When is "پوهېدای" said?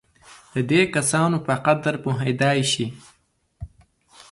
2.03-2.59